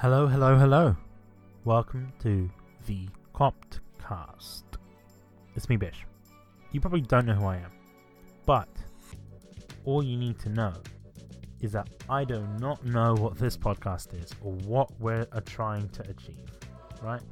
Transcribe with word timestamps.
Hello, 0.00 0.28
hello, 0.28 0.56
hello. 0.56 0.96
Welcome 1.64 2.12
to 2.20 2.48
the 2.86 3.08
Coptcast. 3.34 4.62
It's 5.56 5.68
me, 5.68 5.76
Bish. 5.76 6.06
You 6.70 6.80
probably 6.80 7.00
don't 7.00 7.26
know 7.26 7.34
who 7.34 7.46
I 7.46 7.56
am, 7.56 7.72
but 8.46 8.68
all 9.84 10.04
you 10.04 10.16
need 10.16 10.38
to 10.38 10.50
know 10.50 10.72
is 11.60 11.72
that 11.72 11.88
I 12.08 12.22
do 12.22 12.46
not 12.60 12.86
know 12.86 13.14
what 13.14 13.38
this 13.38 13.56
podcast 13.56 14.14
is 14.22 14.30
or 14.40 14.52
what 14.68 14.88
we're 15.00 15.26
trying 15.46 15.88
to 15.88 16.08
achieve, 16.08 16.48
right? 17.02 17.22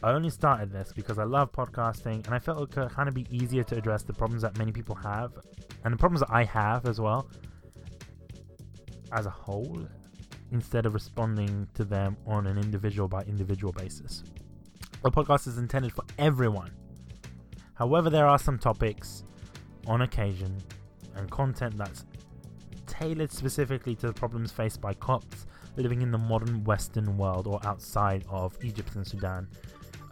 I 0.00 0.12
only 0.12 0.30
started 0.30 0.70
this 0.70 0.92
because 0.94 1.18
I 1.18 1.24
love 1.24 1.50
podcasting 1.50 2.24
and 2.26 2.32
I 2.32 2.38
felt 2.38 2.62
it 2.62 2.70
could 2.70 2.90
kind 2.90 3.08
of 3.08 3.16
be 3.16 3.26
easier 3.28 3.64
to 3.64 3.76
address 3.76 4.04
the 4.04 4.12
problems 4.12 4.42
that 4.42 4.56
many 4.56 4.70
people 4.70 4.94
have 4.94 5.32
and 5.82 5.92
the 5.92 5.98
problems 5.98 6.20
that 6.20 6.30
I 6.30 6.44
have 6.44 6.86
as 6.86 7.00
well 7.00 7.28
as 9.10 9.26
a 9.26 9.30
whole 9.30 9.84
instead 10.54 10.86
of 10.86 10.94
responding 10.94 11.66
to 11.74 11.84
them 11.84 12.16
on 12.26 12.46
an 12.46 12.56
individual 12.56 13.08
by 13.08 13.22
individual 13.24 13.72
basis. 13.72 14.22
The 15.02 15.10
podcast 15.10 15.48
is 15.48 15.58
intended 15.58 15.92
for 15.92 16.04
everyone. 16.16 16.70
However, 17.74 18.08
there 18.08 18.26
are 18.26 18.38
some 18.38 18.58
topics 18.58 19.24
on 19.86 20.02
occasion 20.02 20.56
and 21.16 21.30
content 21.30 21.76
that's 21.76 22.06
tailored 22.86 23.32
specifically 23.32 23.96
to 23.96 24.06
the 24.06 24.12
problems 24.12 24.52
faced 24.52 24.80
by 24.80 24.94
Copts 24.94 25.46
living 25.76 26.02
in 26.02 26.12
the 26.12 26.18
modern 26.18 26.62
Western 26.62 27.18
world 27.18 27.48
or 27.48 27.60
outside 27.66 28.24
of 28.30 28.56
Egypt 28.62 28.94
and 28.94 29.04
Sudan. 29.04 29.48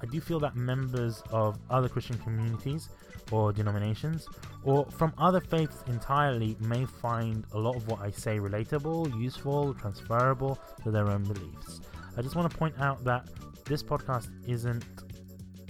I 0.02 0.06
do 0.06 0.20
feel 0.20 0.40
that 0.40 0.56
members 0.56 1.22
of 1.30 1.56
other 1.70 1.88
Christian 1.88 2.18
communities 2.18 2.88
or 3.30 3.52
denominations 3.52 4.28
or 4.64 4.86
from 4.86 5.12
other 5.18 5.40
faiths 5.40 5.82
entirely 5.88 6.56
may 6.60 6.84
find 6.84 7.44
a 7.52 7.58
lot 7.58 7.76
of 7.76 7.88
what 7.88 8.00
I 8.00 8.10
say 8.10 8.38
relatable, 8.38 9.20
useful, 9.20 9.74
transferable 9.74 10.58
to 10.84 10.90
their 10.90 11.08
own 11.08 11.24
beliefs. 11.24 11.80
I 12.16 12.22
just 12.22 12.36
want 12.36 12.50
to 12.50 12.56
point 12.56 12.78
out 12.78 13.02
that 13.04 13.28
this 13.64 13.82
podcast 13.82 14.28
isn't 14.46 14.84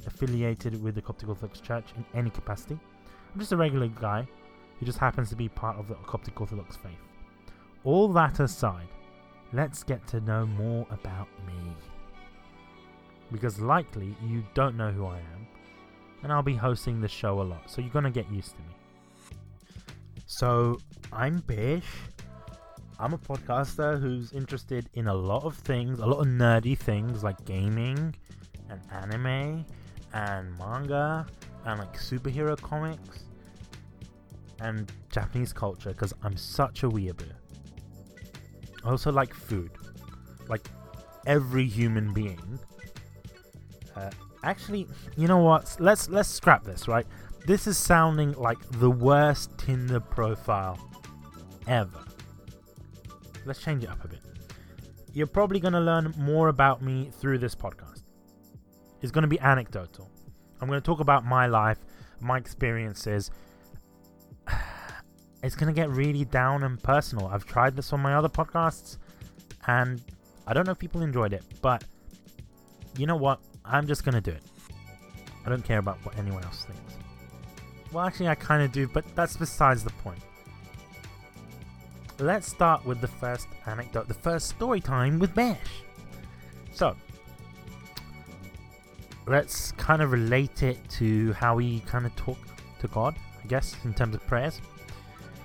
affiliated 0.06 0.82
with 0.82 0.94
the 0.94 1.02
Coptic 1.02 1.28
Orthodox 1.28 1.60
Church 1.60 1.86
in 1.96 2.04
any 2.14 2.30
capacity. 2.30 2.78
I'm 3.32 3.40
just 3.40 3.52
a 3.52 3.56
regular 3.56 3.88
guy 3.88 4.26
who 4.78 4.86
just 4.86 4.98
happens 4.98 5.30
to 5.30 5.36
be 5.36 5.48
part 5.48 5.78
of 5.78 5.88
the 5.88 5.94
Coptic 5.94 6.38
Orthodox 6.40 6.76
faith. 6.76 6.92
All 7.84 8.08
that 8.12 8.40
aside, 8.40 8.88
let's 9.52 9.82
get 9.82 10.06
to 10.08 10.20
know 10.20 10.44
more 10.46 10.86
about 10.90 11.28
me. 11.46 11.76
Because 13.30 13.58
likely 13.60 14.14
you 14.26 14.44
don't 14.54 14.76
know 14.76 14.90
who 14.90 15.06
I 15.06 15.16
am, 15.18 15.46
and 16.22 16.32
I'll 16.32 16.42
be 16.42 16.54
hosting 16.54 17.00
the 17.00 17.08
show 17.08 17.40
a 17.40 17.42
lot, 17.42 17.70
so 17.70 17.80
you're 17.80 17.90
gonna 17.90 18.10
get 18.10 18.30
used 18.30 18.50
to 18.50 18.58
me. 18.58 18.74
So, 20.34 20.78
I'm 21.12 21.40
Bish. 21.40 21.84
I'm 22.98 23.12
a 23.12 23.18
podcaster 23.18 24.00
who's 24.00 24.32
interested 24.32 24.88
in 24.94 25.08
a 25.08 25.14
lot 25.14 25.44
of 25.44 25.54
things, 25.54 25.98
a 25.98 26.06
lot 26.06 26.20
of 26.20 26.26
nerdy 26.26 26.76
things 26.76 27.22
like 27.22 27.44
gaming 27.44 28.14
and 28.70 28.80
anime 28.90 29.66
and 30.14 30.58
manga 30.58 31.26
and 31.66 31.80
like 31.80 31.92
superhero 31.98 32.58
comics 32.58 33.24
and 34.58 34.90
Japanese 35.10 35.52
culture 35.52 35.90
because 35.90 36.14
I'm 36.22 36.38
such 36.38 36.82
a 36.82 36.88
weeaboo. 36.88 37.30
I 38.84 38.88
also 38.88 39.12
like 39.12 39.34
food, 39.34 39.72
like 40.48 40.66
every 41.26 41.66
human 41.66 42.10
being. 42.14 42.58
Uh, 43.94 44.10
actually, 44.44 44.88
you 45.14 45.28
know 45.28 45.38
what? 45.38 45.76
Let's 45.78 46.08
let's 46.08 46.30
scrap 46.30 46.64
this, 46.64 46.88
right? 46.88 47.06
This 47.44 47.66
is 47.66 47.76
sounding 47.76 48.34
like 48.34 48.58
the 48.70 48.88
worst 48.90 49.58
Tinder 49.58 49.98
profile 49.98 50.78
ever. 51.66 52.04
Let's 53.44 53.60
change 53.60 53.82
it 53.82 53.90
up 53.90 54.04
a 54.04 54.08
bit. 54.08 54.20
You're 55.12 55.26
probably 55.26 55.58
going 55.58 55.72
to 55.72 55.80
learn 55.80 56.14
more 56.16 56.46
about 56.48 56.82
me 56.82 57.10
through 57.10 57.38
this 57.38 57.56
podcast. 57.56 58.04
It's 59.00 59.10
going 59.10 59.22
to 59.22 59.28
be 59.28 59.40
anecdotal. 59.40 60.08
I'm 60.60 60.68
going 60.68 60.80
to 60.80 60.86
talk 60.86 61.00
about 61.00 61.24
my 61.24 61.46
life, 61.46 61.78
my 62.20 62.38
experiences. 62.38 63.30
It's 65.44 65.56
going 65.56 65.66
to 65.66 65.74
get 65.74 65.90
really 65.90 66.24
down 66.24 66.62
and 66.62 66.80
personal. 66.80 67.26
I've 67.26 67.44
tried 67.44 67.74
this 67.74 67.92
on 67.92 67.98
my 67.98 68.14
other 68.14 68.28
podcasts 68.28 68.98
and 69.66 70.00
I 70.46 70.54
don't 70.54 70.64
know 70.66 70.70
if 70.70 70.78
people 70.78 71.02
enjoyed 71.02 71.32
it, 71.32 71.42
but 71.60 71.82
you 72.96 73.06
know 73.06 73.16
what? 73.16 73.40
I'm 73.64 73.88
just 73.88 74.04
going 74.04 74.14
to 74.14 74.20
do 74.20 74.30
it. 74.30 74.44
I 75.44 75.48
don't 75.48 75.64
care 75.64 75.78
about 75.78 75.98
what 76.04 76.16
anyone 76.16 76.44
else 76.44 76.64
thinks. 76.64 77.01
Well, 77.92 78.06
actually, 78.06 78.28
I 78.28 78.34
kind 78.34 78.62
of 78.62 78.72
do, 78.72 78.88
but 78.88 79.04
that's 79.14 79.36
besides 79.36 79.84
the 79.84 79.90
point. 79.90 80.20
Let's 82.18 82.48
start 82.48 82.86
with 82.86 83.00
the 83.00 83.08
first 83.08 83.48
anecdote, 83.66 84.08
the 84.08 84.14
first 84.14 84.48
story 84.48 84.80
time 84.80 85.18
with 85.18 85.34
Bish. 85.34 85.58
So, 86.72 86.96
let's 89.26 89.72
kind 89.72 90.00
of 90.00 90.12
relate 90.12 90.62
it 90.62 90.78
to 90.90 91.32
how 91.34 91.56
we 91.56 91.80
kind 91.80 92.06
of 92.06 92.16
talk 92.16 92.38
to 92.80 92.88
God, 92.88 93.14
I 93.42 93.46
guess, 93.46 93.76
in 93.84 93.92
terms 93.92 94.14
of 94.14 94.26
prayers. 94.26 94.60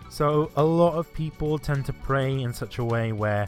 So, 0.10 0.50
a 0.56 0.64
lot 0.64 0.94
of 0.94 1.14
people 1.14 1.58
tend 1.58 1.86
to 1.88 1.94
pray 1.94 2.42
in 2.42 2.54
such 2.54 2.78
a 2.78 2.84
way 2.86 3.12
where 3.12 3.48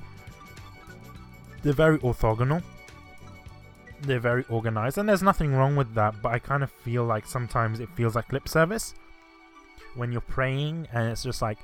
they're 1.61 1.71
very 1.71 1.99
orthogonal, 1.99 2.61
they're 4.01 4.19
very 4.19 4.45
organized, 4.49 4.97
and 4.97 5.07
there's 5.07 5.23
nothing 5.23 5.53
wrong 5.53 5.75
with 5.75 5.93
that, 5.95 6.21
but 6.21 6.31
I 6.31 6.39
kind 6.39 6.63
of 6.63 6.71
feel 6.71 7.03
like 7.03 7.25
sometimes 7.25 7.79
it 7.79 7.89
feels 7.95 8.15
like 8.15 8.31
lip 8.31 8.47
service 8.47 8.93
when 9.95 10.11
you're 10.11 10.21
praying 10.21 10.87
and 10.93 11.09
it's 11.09 11.23
just 11.23 11.41
like, 11.41 11.57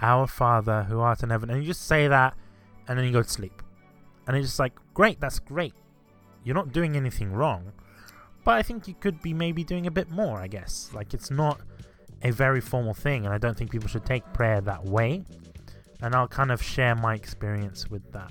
Our 0.00 0.26
Father 0.26 0.84
who 0.84 1.00
art 1.00 1.22
in 1.22 1.30
heaven, 1.30 1.50
and 1.50 1.60
you 1.60 1.66
just 1.66 1.86
say 1.86 2.08
that 2.08 2.34
and 2.88 2.98
then 2.98 3.06
you 3.06 3.12
go 3.12 3.22
to 3.22 3.28
sleep. 3.28 3.62
And 4.26 4.36
it's 4.36 4.46
just 4.46 4.58
like, 4.58 4.72
great, 4.94 5.20
that's 5.20 5.38
great. 5.38 5.74
You're 6.44 6.54
not 6.54 6.72
doing 6.72 6.96
anything 6.96 7.32
wrong, 7.32 7.72
but 8.44 8.52
I 8.52 8.62
think 8.62 8.86
you 8.86 8.94
could 8.94 9.20
be 9.22 9.34
maybe 9.34 9.64
doing 9.64 9.86
a 9.86 9.90
bit 9.90 10.10
more, 10.10 10.38
I 10.38 10.46
guess. 10.46 10.90
Like, 10.94 11.14
it's 11.14 11.30
not 11.30 11.60
a 12.22 12.30
very 12.30 12.60
formal 12.60 12.94
thing, 12.94 13.24
and 13.24 13.34
I 13.34 13.38
don't 13.38 13.56
think 13.56 13.70
people 13.70 13.88
should 13.88 14.06
take 14.06 14.24
prayer 14.32 14.60
that 14.60 14.84
way. 14.84 15.24
And 16.02 16.14
I'll 16.14 16.28
kind 16.28 16.52
of 16.52 16.62
share 16.62 16.94
my 16.94 17.14
experience 17.14 17.90
with 17.90 18.12
that. 18.12 18.30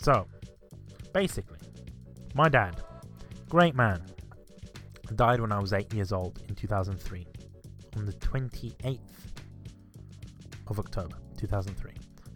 So, 0.00 0.26
basically, 1.16 1.58
my 2.34 2.46
dad, 2.46 2.76
great 3.48 3.74
man, 3.74 4.02
died 5.14 5.40
when 5.40 5.50
I 5.50 5.58
was 5.58 5.72
8 5.72 5.94
years 5.94 6.12
old 6.12 6.42
in 6.46 6.54
2003, 6.54 7.26
on 7.96 8.04
the 8.04 8.12
28th 8.12 8.98
of 10.66 10.78
October 10.78 11.16
2003. 11.38 11.92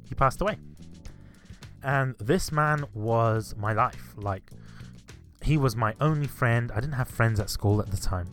He 0.09 0.15
passed 0.15 0.41
away. 0.41 0.57
And 1.83 2.17
this 2.21 2.51
man 2.51 2.87
was 2.95 3.55
my 3.59 3.75
life. 3.75 4.15
Like, 4.17 4.51
he 5.43 5.59
was 5.59 5.77
my 5.77 5.95
only 6.01 6.27
friend. 6.27 6.73
I 6.73 6.81
didn't 6.81 6.95
have 6.95 7.09
friends 7.09 7.39
at 7.39 7.51
school 7.51 7.83
at 7.83 7.91
the 7.91 7.99
time. 7.99 8.29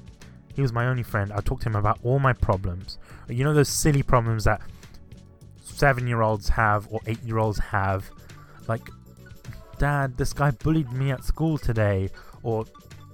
He 0.55 0.61
was 0.61 0.71
my 0.71 0.87
only 0.87 1.03
friend. 1.03 1.33
I 1.33 1.41
talked 1.41 1.63
to 1.63 1.69
him 1.69 1.75
about 1.75 1.99
all 2.03 2.19
my 2.19 2.31
problems. 2.31 2.99
You 3.27 3.43
know, 3.43 3.53
those 3.53 3.67
silly 3.67 4.01
problems 4.01 4.45
that 4.45 4.61
seven 5.61 6.07
year 6.07 6.21
olds 6.21 6.47
have 6.47 6.87
or 6.89 7.01
eight 7.05 7.21
year 7.23 7.37
olds 7.37 7.59
have. 7.59 8.09
Like, 8.69 8.89
Dad, 9.77 10.17
this 10.17 10.33
guy 10.33 10.51
bullied 10.51 10.91
me 10.91 11.11
at 11.11 11.23
school 11.23 11.57
today. 11.57 12.09
Or, 12.43 12.65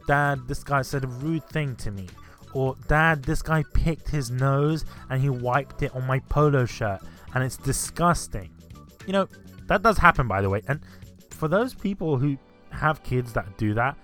Dad, 0.08 0.48
this 0.48 0.64
guy 0.64 0.82
said 0.82 1.04
a 1.04 1.08
rude 1.08 1.48
thing 1.50 1.76
to 1.78 1.92
me. 1.92 2.08
Or, 2.54 2.76
Dad, 2.88 3.24
this 3.24 3.42
guy 3.42 3.64
picked 3.74 4.10
his 4.10 4.30
nose 4.32 4.86
and 5.10 5.22
he 5.22 5.30
wiped 5.30 5.82
it 5.82 5.94
on 5.96 6.06
my 6.06 6.20
polo 6.30 6.66
shirt 6.66 7.02
and 7.34 7.44
it's 7.44 7.58
disgusting. 7.58 8.50
You 9.06 9.14
know, 9.14 9.28
that 9.68 9.82
does 9.82 9.98
happen, 9.98 10.28
by 10.28 10.42
the 10.42 10.50
way. 10.50 10.62
And 10.68 10.82
for 11.32 11.48
those 11.48 11.74
people 11.74 12.18
who 12.18 12.38
have 12.70 13.04
kids 13.04 13.34
that 13.34 13.58
do 13.58 13.74
that, 13.74 13.98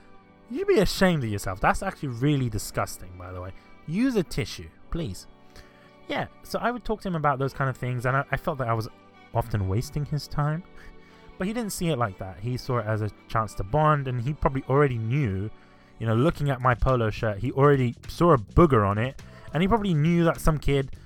you 0.50 0.60
should 0.60 0.68
be 0.68 0.80
ashamed 0.80 1.24
of 1.24 1.30
yourself. 1.30 1.60
That's 1.60 1.84
actually 1.84 2.10
really 2.10 2.50
disgusting, 2.50 3.12
by 3.18 3.32
the 3.32 3.42
way. 3.42 3.52
Use 3.88 4.16
a 4.16 4.24
tissue, 4.24 4.68
please. 4.90 5.28
Yeah, 6.08 6.26
so 6.44 6.58
I 6.60 6.72
would 6.72 6.84
talk 6.84 7.02
to 7.02 7.08
him 7.08 7.16
about 7.16 7.38
those 7.38 7.54
kind 7.54 7.70
of 7.70 7.78
things, 7.78 8.08
and 8.08 8.18
I, 8.18 8.26
I 8.32 8.38
felt 8.38 8.58
that 8.58 8.68
I 8.68 8.74
was 8.74 8.88
often 9.34 9.68
wasting 9.68 10.06
his 10.06 10.28
time. 10.28 10.64
But 11.40 11.48
he 11.48 11.54
didn't 11.54 11.72
see 11.72 11.88
it 11.88 11.98
like 11.98 12.18
that. 12.20 12.38
He 12.42 12.58
saw 12.58 12.80
it 12.80 12.86
as 12.86 13.02
a 13.02 13.10
chance 13.30 13.56
to 13.56 13.64
bond, 13.64 14.10
and 14.10 14.22
he 14.22 14.34
probably 14.34 14.62
already 14.70 14.98
knew, 14.98 15.50
you 15.98 16.06
know, 16.06 16.14
looking 16.14 16.50
at 16.50 16.60
my 16.60 16.76
polo 16.76 17.10
shirt, 17.10 17.40
he 17.40 17.54
already 17.54 17.96
saw 18.10 18.34
a 18.34 18.38
booger 18.38 18.86
on 18.86 18.98
it, 18.98 19.22
and 19.54 19.64
he 19.64 19.68
probably 19.68 19.94
knew 19.94 20.26
that 20.26 20.42
some 20.42 20.58
kid, 20.60 20.98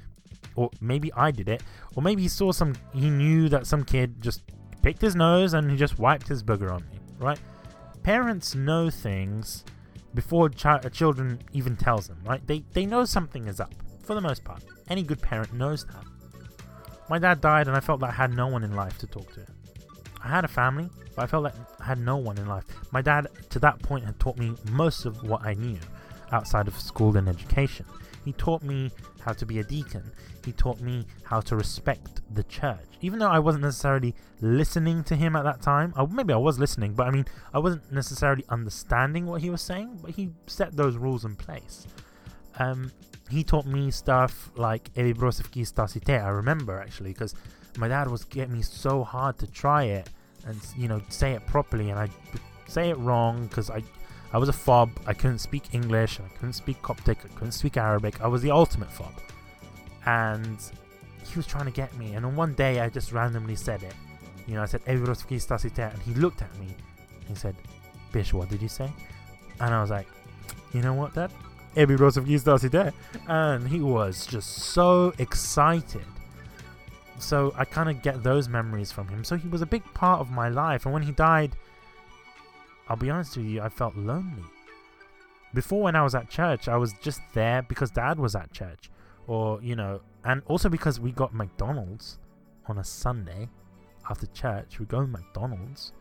or 0.56 0.72
maybe 0.82 1.14
I 1.14 1.30
did 1.30 1.48
it, 1.50 1.62
or 1.96 2.02
maybe 2.02 2.24
he 2.24 2.28
saw 2.28 2.52
some, 2.52 2.74
he 2.94 3.12
knew 3.12 3.48
that 3.50 3.68
some 3.68 3.86
kid 3.86 4.22
just 4.22 4.42
picked 4.82 5.02
his 5.02 5.16
nose 5.16 5.54
and 5.54 5.70
he 5.70 5.78
just 5.78 6.00
wiped 6.00 6.28
his 6.28 6.44
booger 6.44 6.72
on 6.72 6.82
me, 6.90 7.00
right? 7.20 7.40
Parents 8.02 8.56
know 8.56 8.90
things 8.90 9.64
before 10.16 10.50
chi- 10.50 10.80
children 10.92 11.40
even 11.54 11.78
tells 11.78 12.08
them, 12.08 12.20
right? 12.26 12.46
They, 12.48 12.64
they 12.74 12.88
know 12.88 13.06
something 13.06 13.48
is 13.48 13.60
up, 13.60 13.74
for 14.04 14.16
the 14.16 14.22
most 14.22 14.44
part. 14.44 14.64
Any 14.90 15.04
good 15.04 15.22
parent 15.22 15.54
knows 15.54 15.86
that. 15.86 16.04
My 17.08 17.20
dad 17.20 17.40
died, 17.40 17.68
and 17.68 17.78
I 17.78 17.80
felt 17.80 18.00
that 18.00 18.10
I 18.10 18.14
had 18.14 18.36
no 18.36 18.48
one 18.48 18.64
in 18.64 18.76
life 18.76 18.98
to 18.98 19.08
talk 19.08 19.32
to. 19.36 19.46
I 20.24 20.30
had 20.30 20.46
a 20.46 20.48
family, 20.48 20.90
but 21.16 21.24
I 21.24 21.28
felt 21.28 21.44
like 21.44 21.54
I 21.80 21.86
had 21.86 22.00
no 22.00 22.18
one 22.18 22.38
in 22.38 22.48
life. 22.48 22.66
My 22.92 23.02
dad, 23.02 23.28
to 23.50 23.60
that 23.60 23.82
point, 23.82 24.06
had 24.06 24.20
taught 24.20 24.38
me 24.38 24.54
most 24.72 25.06
of 25.06 25.24
what 25.24 25.46
I 25.46 25.54
knew 25.54 25.80
outside 26.32 26.68
of 26.68 26.80
school 26.80 27.18
and 27.18 27.28
education. 27.28 27.86
He 28.24 28.32
taught 28.34 28.64
me 28.64 28.90
how 29.20 29.34
to 29.34 29.46
be 29.46 29.60
a 29.60 29.64
deacon. 29.64 30.12
He 30.46 30.54
taught 30.54 30.80
me 30.80 31.06
how 31.24 31.42
to 31.42 31.56
respect 31.56 32.22
the 32.34 32.44
church. 32.44 32.86
Even 33.02 33.20
though 33.20 33.28
I 33.28 33.40
wasn't 33.40 33.64
necessarily 33.64 34.16
listening 34.42 35.04
to 35.06 35.16
him 35.16 35.36
at 35.36 35.44
that 35.44 35.62
time, 35.62 35.94
or 35.98 36.08
maybe 36.08 36.34
I 36.34 36.38
was 36.38 36.58
listening, 36.58 36.94
but 36.94 37.08
I 37.08 37.12
mean, 37.12 37.26
I 37.54 37.60
wasn't 37.60 37.92
necessarily 37.92 38.46
understanding 38.50 39.26
what 39.26 39.42
he 39.42 39.50
was 39.50 39.62
saying, 39.62 40.00
but 40.02 40.12
he 40.12 40.32
set 40.48 40.76
those 40.76 40.96
rules 40.96 41.26
in 41.26 41.36
place. 41.36 41.86
Um, 42.60 42.92
he 43.30 43.44
taught 43.44 43.66
me 43.66 43.92
stuff 43.92 44.52
like 44.56 44.90
I 44.98 45.02
remember 46.30 46.80
actually, 46.80 47.14
because 47.14 47.36
my 47.78 47.88
dad 47.88 48.10
was 48.10 48.24
getting 48.26 48.54
me 48.54 48.62
so 48.62 49.04
hard 49.04 49.38
to 49.40 49.48
try 49.48 49.84
it 49.84 50.10
and, 50.46 50.60
you 50.78 50.88
know, 50.88 51.02
say 51.10 51.32
it 51.32 51.46
properly, 51.48 51.90
and 51.90 52.00
I 52.00 52.10
say 52.68 52.90
it 52.90 52.98
wrong 52.98 53.48
because 53.48 53.70
I 53.70 53.84
I 54.34 54.40
was 54.40 54.50
a 54.50 54.54
fob. 54.54 54.90
I 55.06 55.14
couldn't 55.14 55.40
speak 55.40 55.76
English. 55.76 56.20
I 56.20 56.28
couldn't 56.38 56.54
speak 56.54 56.82
Coptic. 56.82 57.20
I 57.24 57.28
couldn't 57.36 57.52
speak 57.52 57.78
Arabic. 57.78 58.20
I 58.20 58.28
was 58.28 58.42
the 58.42 58.50
ultimate 58.50 58.92
fob. 58.92 59.14
And 60.08 60.58
he 61.24 61.38
was 61.38 61.46
trying 61.46 61.66
to 61.66 61.72
get 61.72 61.96
me. 61.98 62.16
And 62.16 62.26
on 62.26 62.36
one 62.36 62.56
day, 62.56 62.80
I 62.80 62.90
just 62.90 63.12
randomly 63.12 63.56
said 63.56 63.84
it. 63.84 63.94
You 64.48 64.56
know, 64.56 64.64
I 64.64 64.66
said, 64.66 64.82
And 64.88 66.02
he 66.02 66.14
looked 66.16 66.42
at 66.42 66.54
me. 66.60 66.66
And 66.66 67.28
he 67.28 67.36
said, 67.36 67.56
Bish, 68.12 68.34
what 68.34 68.50
did 68.50 68.62
you 68.62 68.68
say? 68.68 68.92
And 69.60 69.72
I 69.72 69.82
was 69.82 69.92
like, 69.92 70.08
you 70.74 70.82
know 70.82 70.96
what, 70.96 71.14
Dad? 71.14 71.32
And 73.28 73.68
he 73.68 73.82
was 73.82 74.26
just 74.26 74.50
so 74.50 75.14
excited. 75.20 76.06
So 77.20 77.54
I 77.58 77.66
kind 77.66 77.90
of 77.90 78.02
get 78.02 78.24
those 78.24 78.50
memories 78.50 78.92
from 78.92 79.08
him. 79.08 79.24
So 79.24 79.38
he 79.38 79.48
was 79.48 79.62
a 79.62 79.66
big 79.66 79.84
part 79.94 80.20
of 80.20 80.32
my 80.32 80.50
life. 80.50 80.86
And 80.86 80.94
when 80.94 81.04
he 81.04 81.12
died, 81.12 81.56
I'll 82.88 82.98
be 82.98 83.10
honest 83.10 83.38
with 83.38 83.46
you, 83.46 83.62
I 83.62 83.70
felt 83.70 83.96
lonely. 83.96 84.44
Before, 85.54 85.84
when 85.84 85.96
I 85.96 86.04
was 86.04 86.16
at 86.16 86.30
church, 86.30 86.68
I 86.68 86.78
was 86.78 86.94
just 87.02 87.22
there 87.34 87.62
because 87.62 87.92
dad 87.92 88.20
was 88.20 88.36
at 88.36 88.52
church. 88.52 88.90
Or, 89.28 89.62
you 89.62 89.76
know, 89.76 90.02
and 90.26 90.42
also 90.48 90.68
because 90.68 91.00
we 91.00 91.12
got 91.12 91.34
McDonald's 91.34 92.20
on 92.66 92.78
a 92.78 92.84
Sunday 92.84 93.50
after 94.10 94.26
church. 94.28 94.80
We 94.80 94.86
go 94.86 95.06
McDonald's. 95.06 95.94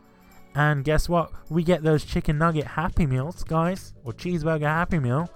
And 0.55 0.83
guess 0.83 1.07
what? 1.09 1.31
We 1.49 1.63
get 1.63 1.83
those 1.83 2.03
chicken 2.03 2.37
nugget 2.37 2.65
Happy 2.65 3.05
Meals, 3.05 3.43
guys, 3.43 3.93
or 4.03 4.13
cheeseburger 4.13 4.61
Happy 4.61 4.99
Meal 4.99 5.29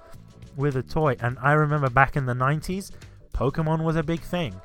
with 0.55 0.75
a 0.75 0.83
toy. 0.83 1.15
And 1.19 1.37
I 1.41 1.53
remember 1.53 1.89
back 1.89 2.15
in 2.15 2.25
the 2.25 2.33
90s, 2.33 2.91
Pokemon 3.33 3.83
was 3.83 3.95
a 3.95 4.03
big 4.03 4.21
thing. 4.21 4.59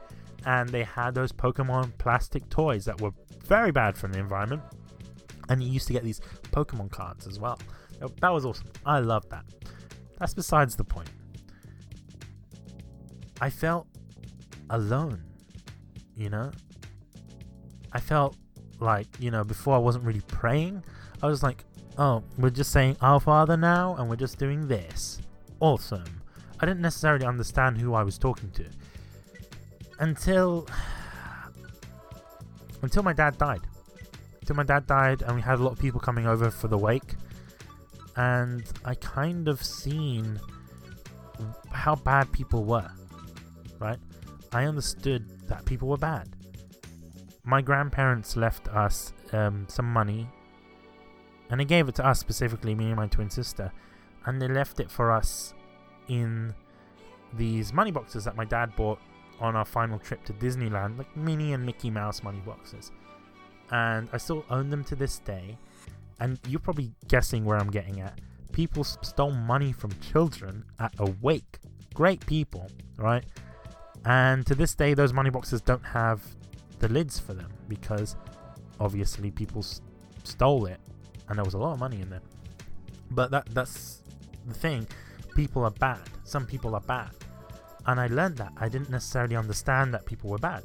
And 0.44 0.68
they 0.68 0.84
had 0.84 1.14
those 1.14 1.32
Pokemon 1.32 1.96
plastic 1.98 2.48
toys 2.48 2.84
that 2.84 3.00
were 3.00 3.12
very 3.46 3.70
bad 3.70 3.96
for 3.96 4.08
the 4.08 4.18
environment 4.18 4.62
and 5.48 5.62
you 5.62 5.70
used 5.70 5.86
to 5.86 5.92
get 5.92 6.02
these 6.02 6.20
Pokemon 6.50 6.90
cards 6.90 7.26
as 7.26 7.38
well. 7.38 7.58
That 8.20 8.30
was 8.30 8.44
awesome. 8.44 8.68
I 8.84 9.00
love 9.00 9.28
that. 9.30 9.44
That's 10.18 10.34
besides 10.34 10.76
the 10.76 10.84
point. 10.84 11.10
I 13.40 13.50
felt 13.50 13.86
alone, 14.70 15.22
you 16.16 16.30
know? 16.30 16.50
I 17.92 18.00
felt 18.00 18.36
like, 18.80 19.06
you 19.18 19.30
know, 19.30 19.44
before 19.44 19.74
I 19.74 19.78
wasn't 19.78 20.04
really 20.04 20.22
praying, 20.22 20.82
I 21.22 21.26
was 21.26 21.42
like, 21.42 21.64
oh, 21.98 22.22
we're 22.38 22.50
just 22.50 22.72
saying 22.72 22.96
Our 23.00 23.20
Father 23.20 23.56
now 23.56 23.96
and 23.96 24.08
we're 24.08 24.16
just 24.16 24.38
doing 24.38 24.66
this. 24.68 25.20
Awesome. 25.60 26.22
I 26.60 26.66
didn't 26.66 26.80
necessarily 26.80 27.26
understand 27.26 27.78
who 27.78 27.94
I 27.94 28.02
was 28.02 28.18
talking 28.18 28.50
to 28.52 28.64
until 30.02 30.66
until 32.82 33.02
my 33.02 33.14
dad 33.14 33.38
died 33.38 33.62
till 34.44 34.56
my 34.56 34.64
dad 34.64 34.86
died, 34.86 35.22
and 35.22 35.34
we 35.34 35.42
had 35.42 35.58
a 35.58 35.62
lot 35.62 35.72
of 35.72 35.78
people 35.78 36.00
coming 36.00 36.26
over 36.26 36.50
for 36.50 36.68
the 36.68 36.78
wake. 36.78 37.14
And 38.16 38.64
I 38.84 38.94
kind 38.94 39.48
of 39.48 39.62
seen 39.62 40.38
how 41.70 41.94
bad 41.94 42.30
people 42.32 42.64
were, 42.64 42.90
right? 43.78 43.98
I 44.52 44.64
understood 44.64 45.48
that 45.48 45.64
people 45.64 45.88
were 45.88 45.96
bad. 45.96 46.28
My 47.44 47.62
grandparents 47.62 48.36
left 48.36 48.68
us 48.68 49.12
um, 49.32 49.66
some 49.68 49.90
money, 49.90 50.28
and 51.50 51.60
they 51.60 51.64
gave 51.64 51.88
it 51.88 51.94
to 51.96 52.06
us 52.06 52.18
specifically, 52.18 52.74
me 52.74 52.86
and 52.86 52.96
my 52.96 53.06
twin 53.06 53.30
sister, 53.30 53.72
and 54.26 54.40
they 54.40 54.48
left 54.48 54.80
it 54.80 54.90
for 54.90 55.10
us 55.10 55.54
in 56.08 56.54
these 57.32 57.72
money 57.72 57.90
boxes 57.90 58.24
that 58.24 58.36
my 58.36 58.44
dad 58.44 58.76
bought 58.76 58.98
on 59.42 59.54
our 59.56 59.66
final 59.66 59.98
trip 59.98 60.24
to 60.24 60.32
Disneyland, 60.32 60.96
like 60.96 61.14
Minnie 61.14 61.52
and 61.52 61.66
Mickey 61.66 61.90
Mouse 61.90 62.22
money 62.22 62.40
boxes 62.46 62.90
and 63.72 64.08
I 64.12 64.18
still 64.18 64.44
own 64.50 64.70
them 64.70 64.84
to 64.84 64.94
this 64.94 65.18
day. 65.18 65.58
And 66.20 66.38
you're 66.46 66.60
probably 66.60 66.92
guessing 67.08 67.44
where 67.44 67.58
I'm 67.58 67.70
getting 67.70 68.00
at. 68.00 68.20
People 68.52 68.84
stole 68.84 69.32
money 69.32 69.72
from 69.72 69.90
children 70.00 70.64
at 70.78 70.92
a 70.98 71.10
wake. 71.22 71.58
Great 71.94 72.24
people, 72.26 72.70
right? 72.96 73.24
And 74.04 74.46
to 74.46 74.54
this 74.54 74.74
day, 74.74 74.94
those 74.94 75.12
money 75.12 75.30
boxes 75.30 75.62
don't 75.62 75.84
have 75.84 76.22
the 76.78 76.88
lids 76.88 77.18
for 77.18 77.32
them 77.32 77.50
because 77.66 78.14
obviously 78.78 79.30
people 79.30 79.64
stole 80.22 80.66
it, 80.66 80.78
and 81.28 81.38
there 81.38 81.44
was 81.44 81.54
a 81.54 81.58
lot 81.58 81.72
of 81.72 81.80
money 81.80 82.00
in 82.00 82.10
there. 82.10 82.22
But 83.10 83.30
that 83.30 83.46
that's 83.54 84.02
the 84.46 84.54
thing. 84.54 84.86
People 85.34 85.64
are 85.64 85.70
bad. 85.70 86.02
Some 86.24 86.46
people 86.46 86.74
are 86.74 86.80
bad, 86.80 87.10
and 87.86 88.00
I 88.00 88.06
learned 88.06 88.36
that. 88.38 88.52
I 88.56 88.68
didn't 88.68 88.90
necessarily 88.90 89.36
understand 89.36 89.92
that 89.94 90.06
people 90.06 90.30
were 90.30 90.38
bad, 90.38 90.64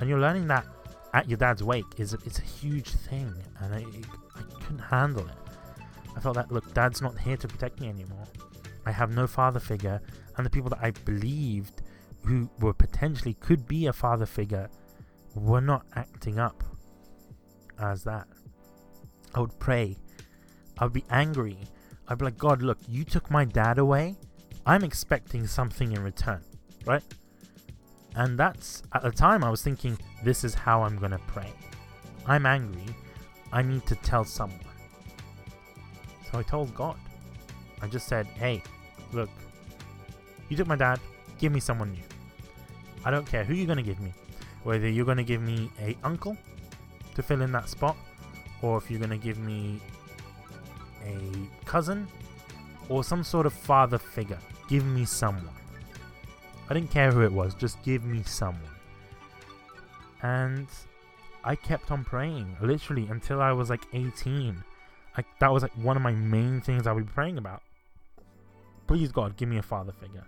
and 0.00 0.08
you're 0.08 0.20
learning 0.20 0.46
that 0.48 0.66
at 1.14 1.28
your 1.28 1.38
dad's 1.38 1.62
wake 1.62 1.86
is 1.98 2.12
it's 2.12 2.38
a 2.38 2.42
huge 2.42 2.90
thing, 2.90 3.34
and 3.60 3.74
I, 3.74 3.84
I 4.34 4.42
couldn't 4.62 4.78
handle 4.78 5.26
it. 5.26 5.34
I 6.16 6.20
felt 6.20 6.36
that 6.36 6.50
look, 6.50 6.72
dad's 6.74 7.02
not 7.02 7.18
here 7.18 7.36
to 7.36 7.48
protect 7.48 7.80
me 7.80 7.88
anymore. 7.88 8.26
I 8.84 8.92
have 8.92 9.10
no 9.10 9.26
father 9.26 9.60
figure, 9.60 10.00
and 10.36 10.46
the 10.46 10.50
people 10.50 10.70
that 10.70 10.80
I 10.82 10.90
believed 10.90 11.82
who 12.24 12.50
were 12.60 12.74
potentially 12.74 13.34
could 13.34 13.66
be 13.66 13.86
a 13.86 13.92
father 13.92 14.26
figure 14.26 14.68
were 15.34 15.60
not 15.60 15.86
acting 15.94 16.38
up 16.38 16.64
as 17.78 18.04
that. 18.04 18.26
I 19.34 19.40
would 19.40 19.58
pray. 19.58 19.96
I 20.78 20.84
would 20.84 20.92
be 20.92 21.04
angry. 21.10 21.58
I'd 22.08 22.18
be 22.18 22.24
like, 22.24 22.38
God, 22.38 22.62
look, 22.62 22.78
you 22.88 23.04
took 23.04 23.30
my 23.30 23.44
dad 23.44 23.78
away. 23.78 24.16
I'm 24.66 24.82
expecting 24.82 25.46
something 25.46 25.92
in 25.92 26.02
return, 26.02 26.42
right? 26.84 27.02
And 28.16 28.36
that's, 28.36 28.82
at 28.92 29.02
the 29.02 29.12
time, 29.12 29.44
I 29.44 29.50
was 29.50 29.62
thinking, 29.62 29.96
this 30.24 30.42
is 30.42 30.54
how 30.54 30.82
I'm 30.82 30.98
gonna 30.98 31.20
pray. 31.28 31.52
I'm 32.26 32.46
angry. 32.46 32.92
I 33.52 33.62
need 33.62 33.86
to 33.86 33.94
tell 33.94 34.24
someone. 34.24 34.58
So 36.30 36.40
I 36.40 36.42
told 36.42 36.74
God. 36.74 36.96
I 37.80 37.86
just 37.86 38.08
said, 38.08 38.26
hey, 38.26 38.60
look, 39.12 39.30
you 40.48 40.56
took 40.56 40.66
my 40.66 40.74
dad, 40.74 40.98
give 41.38 41.52
me 41.52 41.60
someone 41.60 41.92
new. 41.92 42.02
I 43.04 43.12
don't 43.12 43.26
care 43.26 43.44
who 43.44 43.54
you're 43.54 43.68
gonna 43.68 43.82
give 43.82 44.00
me. 44.00 44.12
Whether 44.64 44.88
you're 44.88 45.04
gonna 45.04 45.22
give 45.22 45.42
me 45.42 45.70
a 45.80 45.96
uncle 46.02 46.36
to 47.14 47.22
fill 47.22 47.42
in 47.42 47.52
that 47.52 47.68
spot, 47.68 47.96
or 48.62 48.78
if 48.78 48.90
you're 48.90 48.98
gonna 48.98 49.16
give 49.16 49.38
me 49.38 49.80
a 51.04 51.64
cousin, 51.64 52.08
or 52.88 53.04
some 53.04 53.22
sort 53.22 53.46
of 53.46 53.52
father 53.52 53.98
figure. 53.98 54.38
Give 54.68 54.84
me 54.84 55.04
someone. 55.04 55.54
I 56.68 56.74
didn't 56.74 56.90
care 56.90 57.12
who 57.12 57.22
it 57.22 57.32
was, 57.32 57.54
just 57.54 57.82
give 57.82 58.04
me 58.04 58.22
someone. 58.24 58.62
And 60.22 60.66
I 61.44 61.54
kept 61.54 61.92
on 61.92 62.04
praying, 62.04 62.56
literally, 62.60 63.06
until 63.08 63.40
I 63.40 63.52
was 63.52 63.70
like 63.70 63.86
18. 63.92 64.64
Like, 65.16 65.26
that 65.38 65.52
was 65.52 65.62
like 65.62 65.72
one 65.76 65.96
of 65.96 66.02
my 66.02 66.12
main 66.12 66.60
things 66.60 66.86
I 66.86 66.92
would 66.92 67.06
be 67.06 67.12
praying 67.12 67.38
about. 67.38 67.62
Please, 68.86 69.12
God, 69.12 69.36
give 69.36 69.48
me 69.48 69.58
a 69.58 69.62
father 69.62 69.92
figure. 69.92 70.24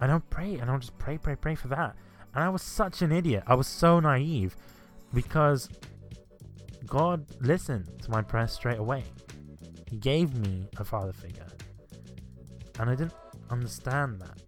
And 0.00 0.10
I'll 0.10 0.20
pray, 0.20 0.56
and 0.56 0.70
I'll 0.70 0.78
just 0.78 0.98
pray, 0.98 1.16
pray, 1.16 1.36
pray 1.36 1.54
for 1.54 1.68
that. 1.68 1.96
And 2.34 2.44
I 2.44 2.48
was 2.48 2.62
such 2.62 3.02
an 3.02 3.12
idiot. 3.12 3.44
I 3.46 3.54
was 3.54 3.66
so 3.66 4.00
naive 4.00 4.56
because 5.14 5.68
God 6.86 7.24
listened 7.40 7.86
to 8.02 8.10
my 8.10 8.22
prayer 8.22 8.48
straight 8.48 8.78
away. 8.78 9.04
He 9.88 9.96
gave 9.96 10.34
me 10.34 10.66
a 10.78 10.84
father 10.84 11.12
figure. 11.12 11.46
And 12.78 12.90
I 12.90 12.94
didn't 12.94 13.14
understand 13.50 14.20
that. 14.20 14.38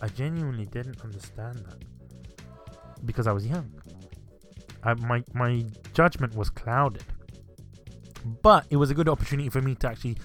I 0.00 0.08
genuinely 0.08 0.66
didn't 0.66 1.00
understand 1.02 1.58
that 1.58 1.78
because 3.04 3.26
I 3.26 3.32
was 3.32 3.46
young. 3.46 3.72
I, 4.82 4.94
my 4.94 5.22
my 5.32 5.64
judgment 5.94 6.34
was 6.34 6.50
clouded, 6.50 7.04
but 8.42 8.66
it 8.70 8.76
was 8.76 8.90
a 8.90 8.94
good 8.94 9.08
opportunity 9.08 9.48
for 9.48 9.62
me 9.62 9.74
to 9.76 9.88
actually 9.88 10.18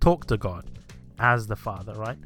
talk 0.00 0.26
to 0.26 0.36
God 0.36 0.66
as 1.18 1.46
the 1.46 1.56
Father, 1.56 1.94
right? 1.94 2.18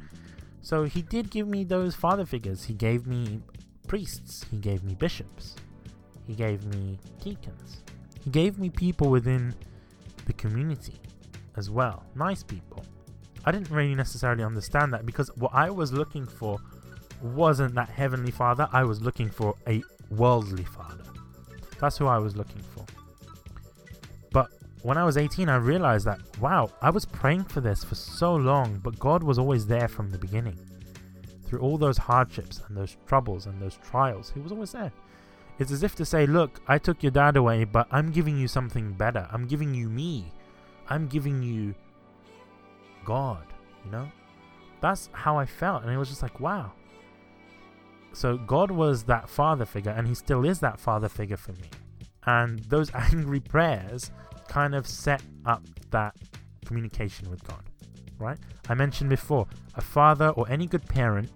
So 0.61 0.83
He 0.83 1.01
did 1.01 1.29
give 1.29 1.47
me 1.47 1.63
those 1.63 1.95
father 1.95 2.25
figures. 2.25 2.65
He 2.65 2.73
gave 2.73 3.07
me 3.07 3.41
priests. 3.87 4.45
He 4.51 4.57
gave 4.57 4.83
me 4.83 4.95
bishops. 4.95 5.55
He 6.25 6.35
gave 6.35 6.65
me 6.65 6.99
deacons. 7.23 7.83
He 8.23 8.29
gave 8.29 8.59
me 8.59 8.69
people 8.69 9.09
within 9.09 9.55
the 10.25 10.33
community 10.33 10.99
as 11.55 11.69
well. 11.69 12.03
Nice 12.15 12.43
people. 12.43 12.83
I 13.47 13.51
didn't 13.51 13.71
really 13.71 13.95
necessarily 13.95 14.43
understand 14.43 14.91
that 14.91 15.05
because 15.05 15.29
what 15.37 15.51
I 15.53 15.69
was 15.69 15.93
looking 15.93 16.27
for 16.27 16.59
wasn't 17.21 17.75
that 17.75 17.87
heavenly 17.87 18.29
father, 18.29 18.67
I 18.73 18.83
was 18.83 19.01
looking 19.01 19.29
for 19.29 19.55
a 19.65 19.81
worldly 20.09 20.65
father. 20.65 21.05
That's 21.79 21.97
who 21.97 22.07
I 22.07 22.17
was 22.17 22.35
looking 22.35 22.61
for. 22.75 22.85
But 24.33 24.49
when 24.81 24.97
I 24.97 25.05
was 25.05 25.15
18, 25.15 25.47
I 25.47 25.55
realized 25.55 26.05
that, 26.07 26.19
wow, 26.41 26.69
I 26.81 26.89
was 26.89 27.05
praying 27.05 27.45
for 27.45 27.61
this 27.61 27.85
for 27.85 27.95
so 27.95 28.35
long, 28.35 28.81
but 28.83 28.99
God 28.99 29.23
was 29.23 29.39
always 29.39 29.65
there 29.65 29.87
from 29.87 30.11
the 30.11 30.17
beginning. 30.17 30.59
through 31.45 31.61
all 31.61 31.77
those 31.77 31.97
hardships 31.97 32.61
and 32.67 32.75
those 32.75 32.97
troubles 33.07 33.45
and 33.45 33.61
those 33.61 33.77
trials, 33.77 34.29
he 34.33 34.41
was 34.41 34.51
always 34.51 34.73
there. 34.73 34.91
It's 35.57 35.71
as 35.71 35.83
if 35.83 35.95
to 35.95 36.03
say, 36.03 36.25
Look, 36.25 36.59
I 36.67 36.77
took 36.77 37.01
your 37.01 37.13
dad 37.13 37.37
away, 37.37 37.63
but 37.63 37.87
I'm 37.91 38.11
giving 38.11 38.37
you 38.37 38.49
something 38.49 38.91
better. 38.91 39.25
I'm 39.31 39.47
giving 39.47 39.73
you 39.73 39.87
me. 39.87 40.33
I'm 40.89 41.07
giving 41.07 41.41
you 41.41 41.75
God, 43.07 43.45
you 43.85 43.89
know? 43.89 44.11
That's 44.81 45.09
how 45.13 45.37
I 45.37 45.45
felt. 45.45 45.83
And 45.83 45.91
it 45.91 45.97
was 45.97 46.09
just 46.09 46.21
like, 46.21 46.41
wow. 46.41 46.73
So 48.11 48.35
God 48.37 48.69
was 48.69 49.03
that 49.03 49.29
father 49.29 49.65
figure, 49.65 49.93
and 49.93 50.05
he 50.05 50.13
still 50.13 50.43
is 50.43 50.59
that 50.59 50.77
father 50.77 51.07
figure 51.07 51.37
for 51.37 51.53
me. 51.53 51.69
And 52.25 52.59
those 52.65 52.91
angry 52.93 53.39
prayers 53.39 54.11
kind 54.49 54.75
of 54.75 54.85
set 54.85 55.21
up 55.45 55.63
that 55.91 56.17
communication 56.65 57.29
with 57.31 57.41
God, 57.47 57.63
right? 58.19 58.37
I 58.67 58.73
mentioned 58.73 59.09
before, 59.09 59.47
a 59.75 59.81
father 59.81 60.29
or 60.29 60.45
any 60.49 60.67
good 60.67 60.85
parent 60.85 61.31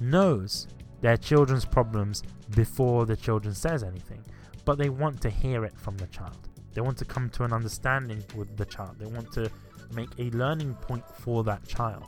knows 0.00 0.68
their 1.00 1.16
children's 1.16 1.64
problems 1.64 2.22
before 2.54 3.06
the 3.06 3.16
children 3.16 3.54
says 3.54 3.82
anything, 3.82 4.24
but 4.64 4.78
they 4.78 4.88
want 4.88 5.20
to 5.22 5.30
hear 5.30 5.64
it 5.64 5.76
from 5.76 5.96
the 5.96 6.06
child. 6.06 6.47
They 6.74 6.80
want 6.80 6.98
to 6.98 7.04
come 7.04 7.30
to 7.30 7.44
an 7.44 7.52
understanding 7.52 8.22
with 8.36 8.56
the 8.56 8.64
child. 8.64 8.96
They 8.98 9.06
want 9.06 9.32
to 9.32 9.50
make 9.92 10.10
a 10.18 10.30
learning 10.30 10.74
point 10.74 11.04
for 11.20 11.44
that 11.44 11.66
child. 11.66 12.04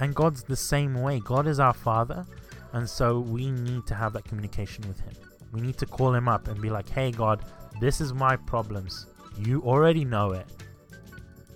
And 0.00 0.14
God's 0.14 0.42
the 0.42 0.56
same 0.56 0.94
way. 1.02 1.20
God 1.20 1.46
is 1.46 1.58
our 1.58 1.74
Father, 1.74 2.24
and 2.72 2.88
so 2.88 3.18
we 3.20 3.50
need 3.50 3.86
to 3.86 3.94
have 3.94 4.12
that 4.12 4.24
communication 4.24 4.86
with 4.86 5.00
Him. 5.00 5.14
We 5.52 5.60
need 5.60 5.76
to 5.78 5.86
call 5.86 6.14
Him 6.14 6.28
up 6.28 6.48
and 6.48 6.60
be 6.60 6.70
like, 6.70 6.88
hey, 6.88 7.10
God, 7.10 7.44
this 7.80 8.00
is 8.00 8.12
my 8.12 8.36
problems. 8.36 9.06
You 9.38 9.62
already 9.62 10.04
know 10.04 10.32
it. 10.32 10.46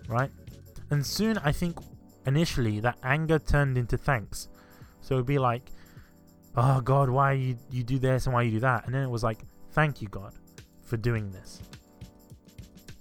Right? 0.08 0.30
And 0.90 1.04
soon, 1.04 1.38
I 1.38 1.52
think 1.52 1.78
initially, 2.26 2.80
that 2.80 2.98
anger 3.02 3.38
turned 3.38 3.78
into 3.78 3.96
thanks. 3.96 4.48
So 5.00 5.14
it'd 5.14 5.26
be 5.26 5.38
like, 5.38 5.70
oh, 6.56 6.80
God, 6.80 7.08
why 7.08 7.32
you, 7.32 7.56
you 7.70 7.82
do 7.82 7.98
this 7.98 8.26
and 8.26 8.34
why 8.34 8.42
you 8.42 8.52
do 8.52 8.60
that? 8.60 8.86
And 8.86 8.94
then 8.94 9.02
it 9.02 9.10
was 9.10 9.22
like, 9.22 9.44
thank 9.70 10.02
you, 10.02 10.08
God, 10.08 10.34
for 10.84 10.96
doing 10.96 11.30
this. 11.30 11.60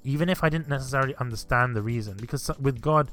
Even 0.03 0.29
if 0.29 0.43
I 0.43 0.49
didn't 0.49 0.67
necessarily 0.69 1.15
understand 1.17 1.75
the 1.75 1.81
reason, 1.81 2.17
because 2.17 2.49
with 2.59 2.81
God, 2.81 3.11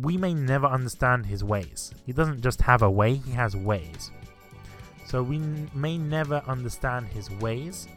we 0.00 0.16
may 0.16 0.32
never 0.32 0.66
understand 0.66 1.26
his 1.26 1.44
ways. 1.44 1.92
He 2.06 2.12
doesn't 2.12 2.40
just 2.42 2.62
have 2.62 2.82
a 2.82 2.90
way, 2.90 3.14
he 3.14 3.32
has 3.32 3.56
ways. 3.56 4.10
So 5.06 5.22
we 5.22 5.38
may 5.74 5.98
never 5.98 6.42
understand 6.46 7.08
his 7.08 7.30
ways, 7.30 7.88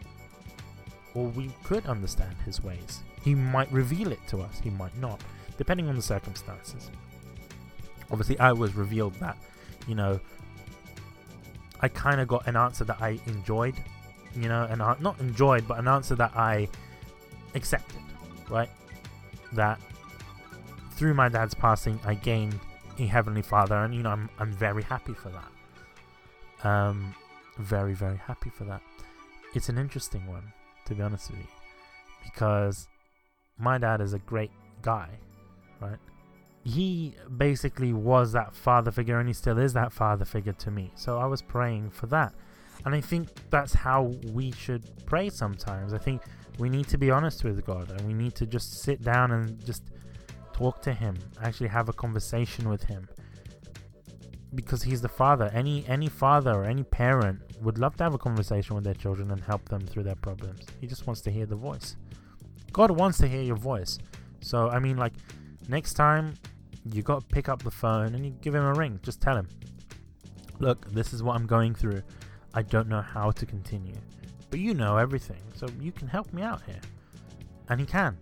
or 1.13 1.27
we 1.27 1.51
could 1.63 1.85
understand 1.85 2.35
his 2.43 2.63
ways. 2.63 3.03
He 3.21 3.35
might 3.35 3.71
reveal 3.71 4.11
it 4.11 4.19
to 4.29 4.41
us, 4.41 4.59
he 4.59 4.69
might 4.71 4.97
not, 4.97 5.21
depending 5.57 5.87
on 5.87 5.95
the 5.95 6.01
circumstances. 6.01 6.89
Obviously, 8.11 8.39
I 8.39 8.51
was 8.51 8.75
revealed 8.75 9.13
that, 9.15 9.37
you 9.87 9.95
know, 9.95 10.19
I 11.79 11.87
kind 11.87 12.19
of 12.19 12.27
got 12.27 12.47
an 12.47 12.55
answer 12.55 12.83
that 12.85 13.01
I 13.01 13.19
enjoyed, 13.27 13.75
you 14.35 14.49
know, 14.49 14.67
and 14.69 14.79
not 14.79 15.19
enjoyed, 15.19 15.67
but 15.67 15.77
an 15.79 15.87
answer 15.87 16.15
that 16.15 16.35
I 16.35 16.67
accepted, 17.55 17.99
right? 18.49 18.69
That 19.53 19.79
through 20.91 21.13
my 21.13 21.29
dad's 21.29 21.53
passing, 21.53 21.99
I 22.05 22.15
gained 22.15 22.59
a 22.99 23.05
heavenly 23.05 23.41
father, 23.41 23.75
and 23.75 23.93
you 23.93 24.03
know, 24.03 24.11
I'm 24.11 24.29
I'm 24.39 24.51
very 24.51 24.83
happy 24.83 25.13
for 25.13 25.29
that. 25.29 26.67
Um, 26.67 27.15
very 27.57 27.93
very 27.93 28.17
happy 28.17 28.49
for 28.49 28.63
that. 28.65 28.81
It's 29.53 29.69
an 29.69 29.77
interesting 29.77 30.25
one, 30.27 30.51
to 30.85 30.95
be 30.95 31.01
honest 31.01 31.29
with 31.31 31.39
you, 31.39 31.47
because 32.23 32.87
my 33.57 33.77
dad 33.77 34.01
is 34.01 34.13
a 34.13 34.19
great 34.19 34.51
guy, 34.81 35.09
right? 35.79 35.99
He 36.63 37.15
basically 37.37 37.91
was 37.91 38.31
that 38.31 38.55
father 38.55 38.91
figure, 38.91 39.19
and 39.19 39.27
he 39.27 39.33
still 39.33 39.57
is 39.57 39.73
that 39.73 39.91
father 39.91 40.25
figure 40.25 40.53
to 40.53 40.71
me. 40.71 40.91
So 40.95 41.17
I 41.19 41.25
was 41.25 41.41
praying 41.41 41.89
for 41.89 42.07
that, 42.07 42.33
and 42.85 42.93
I 42.93 43.01
think 43.01 43.29
that's 43.49 43.73
how 43.73 44.13
we 44.31 44.51
should 44.51 44.83
pray 45.05 45.29
sometimes. 45.29 45.93
I 45.93 45.97
think 45.97 46.21
we 46.59 46.69
need 46.69 46.87
to 46.89 46.97
be 46.97 47.09
honest 47.09 47.43
with 47.43 47.65
God, 47.65 47.91
and 47.91 48.01
we 48.07 48.13
need 48.13 48.35
to 48.35 48.45
just 48.45 48.81
sit 48.81 49.01
down 49.01 49.31
and 49.31 49.63
just 49.65 49.83
talk 50.53 50.81
to 50.83 50.93
him, 50.93 51.17
actually 51.41 51.69
have 51.69 51.89
a 51.89 51.93
conversation 51.93 52.69
with 52.69 52.83
him. 52.83 53.07
Because 54.53 54.83
he's 54.83 55.01
the 55.01 55.09
father. 55.09 55.49
Any 55.53 55.83
any 55.87 56.07
father 56.07 56.51
or 56.51 56.65
any 56.65 56.83
parent 56.83 57.41
would 57.61 57.79
love 57.79 57.95
to 57.97 58.03
have 58.03 58.13
a 58.13 58.19
conversation 58.19 58.75
with 58.75 58.83
their 58.83 58.93
children 58.93 59.31
and 59.31 59.41
help 59.41 59.67
them 59.69 59.81
through 59.87 60.03
their 60.03 60.15
problems. 60.15 60.67
He 60.79 60.85
just 60.85 61.07
wants 61.07 61.21
to 61.21 61.31
hear 61.31 61.47
the 61.47 61.55
voice. 61.55 61.95
God 62.71 62.91
wants 62.91 63.17
to 63.19 63.27
hear 63.27 63.41
your 63.41 63.55
voice. 63.55 63.97
So 64.41 64.69
I 64.69 64.77
mean 64.77 64.97
like 64.97 65.13
next 65.69 65.93
time 65.93 66.35
you 66.85 67.01
got 67.01 67.21
to 67.21 67.25
pick 67.27 67.49
up 67.49 67.63
the 67.63 67.71
phone 67.71 68.13
and 68.13 68.23
you 68.23 68.31
give 68.41 68.53
him 68.53 68.63
a 68.63 68.73
ring. 68.73 68.99
Just 69.01 69.21
tell 69.21 69.37
him, 69.37 69.47
"Look, 70.59 70.91
this 70.91 71.13
is 71.13 71.23
what 71.23 71.35
I'm 71.35 71.47
going 71.47 71.73
through. 71.73 72.03
I 72.53 72.61
don't 72.61 72.87
know 72.87 73.01
how 73.01 73.31
to 73.31 73.45
continue. 73.45 73.97
But 74.49 74.59
you 74.59 74.73
know 74.73 74.97
everything, 74.97 75.41
so 75.55 75.67
you 75.79 75.91
can 75.91 76.07
help 76.07 76.31
me 76.33 76.41
out 76.41 76.61
here." 76.63 76.81
And 77.69 77.79
he 77.79 77.85
can. 77.85 78.17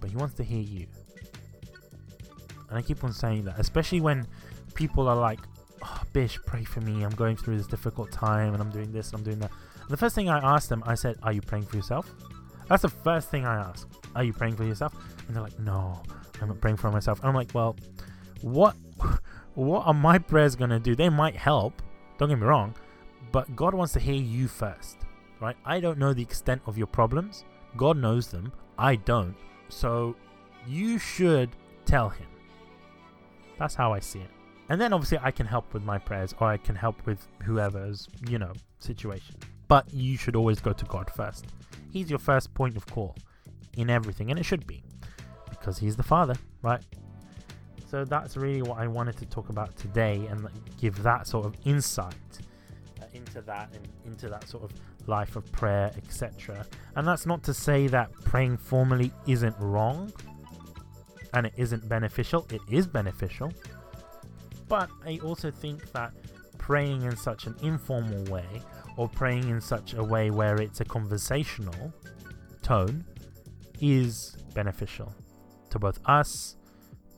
But 0.00 0.10
he 0.10 0.16
wants 0.16 0.34
to 0.34 0.44
hear 0.44 0.60
you. 0.60 0.86
And 2.68 2.78
I 2.78 2.82
keep 2.82 3.02
on 3.02 3.12
saying 3.12 3.44
that, 3.44 3.58
especially 3.58 4.00
when 4.00 4.26
people 4.74 5.08
are 5.08 5.16
like, 5.16 5.40
oh, 5.82 6.02
Bish, 6.12 6.38
pray 6.46 6.64
for 6.64 6.80
me. 6.80 7.02
I'm 7.02 7.14
going 7.14 7.36
through 7.36 7.56
this 7.56 7.66
difficult 7.66 8.12
time 8.12 8.52
and 8.52 8.62
I'm 8.62 8.70
doing 8.70 8.92
this 8.92 9.10
and 9.10 9.18
I'm 9.18 9.24
doing 9.24 9.38
that. 9.40 9.50
And 9.80 9.90
the 9.90 9.96
first 9.96 10.14
thing 10.14 10.28
I 10.28 10.38
asked 10.54 10.68
them, 10.68 10.82
I 10.86 10.94
said, 10.94 11.16
Are 11.22 11.32
you 11.32 11.40
praying 11.40 11.64
for 11.64 11.76
yourself? 11.76 12.14
That's 12.68 12.82
the 12.82 12.88
first 12.88 13.30
thing 13.30 13.46
I 13.46 13.56
ask. 13.56 13.88
Are 14.14 14.22
you 14.22 14.32
praying 14.32 14.56
for 14.56 14.64
yourself? 14.64 14.94
And 15.26 15.34
they're 15.34 15.42
like, 15.42 15.58
No, 15.58 16.02
I'm 16.40 16.48
not 16.48 16.60
praying 16.60 16.76
for 16.76 16.90
myself. 16.90 17.20
And 17.20 17.28
I'm 17.28 17.34
like, 17.34 17.50
Well, 17.54 17.76
what 18.42 18.76
what 19.54 19.86
are 19.86 19.94
my 19.94 20.18
prayers 20.18 20.56
gonna 20.56 20.78
do? 20.78 20.94
They 20.94 21.08
might 21.08 21.36
help, 21.36 21.80
don't 22.18 22.28
get 22.28 22.38
me 22.38 22.46
wrong, 22.46 22.74
but 23.32 23.54
God 23.56 23.74
wants 23.74 23.92
to 23.94 24.00
hear 24.00 24.14
you 24.14 24.48
first. 24.48 24.98
Right? 25.40 25.56
I 25.64 25.78
don't 25.80 25.98
know 25.98 26.12
the 26.12 26.22
extent 26.22 26.62
of 26.66 26.76
your 26.76 26.88
problems. 26.88 27.44
God 27.76 27.96
knows 27.96 28.28
them. 28.28 28.52
I 28.76 28.96
don't. 28.96 29.36
So 29.68 30.16
you 30.66 30.98
should 30.98 31.50
tell 31.84 32.08
him. 32.08 32.26
That's 33.58 33.74
how 33.74 33.92
I 33.92 34.00
see 34.00 34.20
it. 34.20 34.30
And 34.68 34.80
then 34.80 34.92
obviously 34.92 35.18
I 35.22 35.30
can 35.30 35.46
help 35.46 35.72
with 35.72 35.82
my 35.82 35.98
prayers 35.98 36.34
or 36.40 36.48
I 36.48 36.56
can 36.56 36.74
help 36.74 37.06
with 37.06 37.26
whoever's, 37.42 38.08
you 38.28 38.38
know, 38.38 38.52
situation. 38.80 39.36
But 39.68 39.92
you 39.92 40.16
should 40.16 40.36
always 40.36 40.60
go 40.60 40.72
to 40.72 40.84
God 40.86 41.10
first. 41.14 41.46
He's 41.90 42.10
your 42.10 42.18
first 42.18 42.52
point 42.54 42.76
of 42.76 42.86
call 42.86 43.16
in 43.76 43.90
everything, 43.90 44.30
and 44.30 44.38
it 44.38 44.44
should 44.44 44.66
be 44.66 44.82
because 45.48 45.78
He's 45.78 45.96
the 45.96 46.02
Father, 46.02 46.34
right? 46.62 46.82
So 47.90 48.04
that's 48.04 48.36
really 48.36 48.62
what 48.62 48.78
I 48.78 48.86
wanted 48.86 49.16
to 49.18 49.26
talk 49.26 49.48
about 49.48 49.76
today 49.76 50.26
and 50.30 50.46
give 50.78 51.02
that 51.02 51.26
sort 51.26 51.46
of 51.46 51.54
insight 51.64 52.14
into 53.14 53.40
that 53.42 53.70
and 53.74 53.88
into 54.04 54.28
that 54.28 54.48
sort 54.48 54.64
of 54.64 54.72
life 55.06 55.36
of 55.36 55.50
prayer, 55.52 55.92
etc. 55.96 56.66
And 56.96 57.06
that's 57.06 57.26
not 57.26 57.42
to 57.44 57.54
say 57.54 57.86
that 57.88 58.12
praying 58.24 58.58
formally 58.58 59.12
isn't 59.26 59.56
wrong 59.58 60.12
and 61.34 61.46
it 61.46 61.52
isn't 61.56 61.88
beneficial. 61.88 62.46
It 62.50 62.60
is 62.70 62.86
beneficial. 62.86 63.52
But 64.68 64.90
I 65.06 65.18
also 65.24 65.50
think 65.50 65.92
that 65.92 66.12
praying 66.58 67.02
in 67.02 67.16
such 67.16 67.46
an 67.46 67.54
informal 67.62 68.24
way 68.24 68.62
or 68.96 69.08
praying 69.08 69.48
in 69.48 69.60
such 69.60 69.94
a 69.94 70.02
way 70.02 70.30
where 70.30 70.60
it's 70.60 70.80
a 70.80 70.84
conversational 70.84 71.92
tone 72.62 73.04
is 73.80 74.36
beneficial 74.54 75.14
to 75.70 75.78
both 75.78 75.98
us 76.04 76.56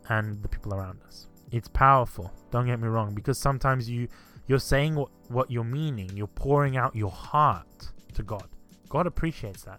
and 0.08 0.42
the 0.42 0.48
people 0.48 0.74
around 0.74 1.00
us. 1.06 1.26
It's 1.50 1.68
powerful, 1.68 2.32
don't 2.52 2.66
get 2.66 2.78
me 2.80 2.86
wrong, 2.86 3.14
because 3.14 3.38
sometimes 3.38 3.88
you 3.90 4.08
you're 4.50 4.58
saying 4.58 4.96
what, 4.96 5.10
what 5.28 5.48
you're 5.48 5.62
meaning, 5.62 6.10
you're 6.16 6.26
pouring 6.26 6.76
out 6.76 6.96
your 6.96 7.12
heart 7.12 7.92
to 8.14 8.24
God. 8.24 8.48
God 8.88 9.06
appreciates 9.06 9.62
that. 9.62 9.78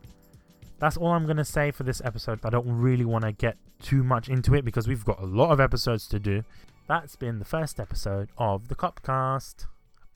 That's 0.80 0.96
all 0.96 1.10
I'm 1.10 1.26
going 1.26 1.36
to 1.36 1.44
say 1.44 1.72
for 1.72 1.84
this 1.84 2.02
episode. 2.06 2.40
I 2.46 2.50
don't 2.52 2.80
really 2.80 3.04
want 3.04 3.26
to 3.26 3.34
get 3.34 3.58
too 3.82 4.02
much 4.02 4.30
into 4.30 4.56
it 4.56 4.64
because 4.64 4.88
we've 4.88 5.04
got 5.04 5.20
a 5.20 5.26
lot 5.26 5.52
of 5.52 5.60
episodes 5.60 6.08
to 6.08 6.20
do. 6.20 6.46
That's 6.88 7.18
been 7.18 7.40
the 7.40 7.44
first 7.44 7.82
episode 7.82 8.30
of 8.38 8.70
the 8.70 8.76
Coptcast. 8.76 9.66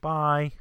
Bye. 0.00 0.52